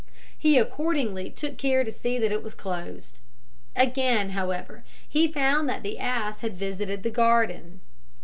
[0.35, 3.19] He accordingly took care to see that it was closed.
[3.75, 7.81] Again, however, he found that the ass had visited the garden.